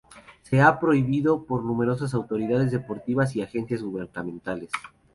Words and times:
Se 0.41 0.59
ha 0.59 0.79
prohibido 0.79 1.45
por 1.45 1.63
numerosas 1.63 2.15
autoridades 2.15 2.71
deportivas 2.71 3.35
y 3.35 3.43
agencias 3.43 3.83
gubernamentales. 3.83 4.71